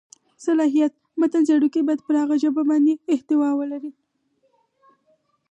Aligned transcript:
صلاحیت: 0.45 0.93
متن 1.19 1.41
څېړونکی 1.47 1.81
باید 1.87 2.01
پر 2.07 2.15
هغه 2.21 2.35
ژبه 2.43 2.61
بشېړه 2.69 3.01
احتوا 3.13 3.49
ولري. 3.59 3.91